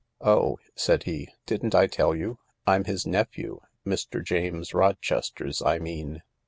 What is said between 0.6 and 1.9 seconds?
said he," didn't I